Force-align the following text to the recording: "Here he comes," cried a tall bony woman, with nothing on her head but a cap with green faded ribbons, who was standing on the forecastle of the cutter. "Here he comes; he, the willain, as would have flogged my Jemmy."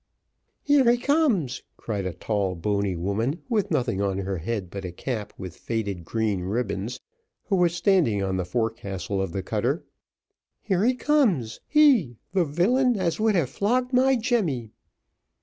"Here 0.63 0.89
he 0.89 0.97
comes," 0.97 1.61
cried 1.77 2.07
a 2.07 2.13
tall 2.13 2.55
bony 2.55 2.95
woman, 2.95 3.43
with 3.49 3.69
nothing 3.69 4.01
on 4.01 4.17
her 4.17 4.39
head 4.39 4.71
but 4.71 4.83
a 4.83 4.91
cap 4.91 5.31
with 5.37 5.53
green 5.53 5.61
faded 5.63 6.09
ribbons, 6.49 6.99
who 7.43 7.55
was 7.57 7.75
standing 7.75 8.23
on 8.23 8.35
the 8.37 8.43
forecastle 8.43 9.21
of 9.21 9.31
the 9.31 9.43
cutter. 9.43 9.83
"Here 10.59 10.83
he 10.83 10.95
comes; 10.95 11.59
he, 11.67 12.17
the 12.33 12.45
willain, 12.45 12.97
as 12.97 13.19
would 13.19 13.35
have 13.35 13.51
flogged 13.51 13.93
my 13.93 14.15
Jemmy." 14.15 14.71